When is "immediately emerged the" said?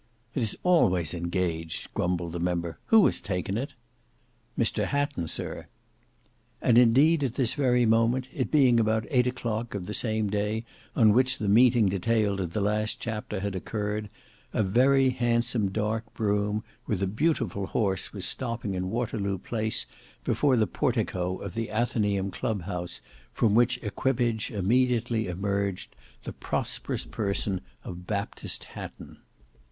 24.49-26.33